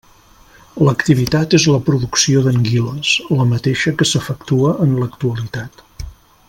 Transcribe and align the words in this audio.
L'activitat 0.85 1.53
és 1.57 1.67
la 1.73 1.81
producció 1.89 2.41
d'anguiles, 2.47 3.13
la 3.41 3.47
mateixa 3.53 3.95
que 4.01 4.09
s'efectua 4.13 4.73
en 4.87 5.01
l'actualitat. 5.03 5.89